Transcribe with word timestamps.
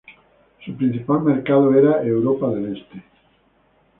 Su 0.65 0.75
principal 0.75 1.21
mercado 1.21 1.75
era 1.75 2.01
Europa 2.03 2.47
del 2.47 2.75
Este. 2.75 3.03